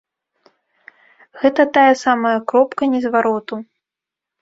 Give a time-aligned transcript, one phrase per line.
[1.43, 3.55] Гэта тая самая кропка незвароту.